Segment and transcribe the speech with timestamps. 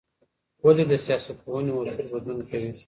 [0.65, 2.69] ولي د سياستپوهني اصول بدلون کوي؟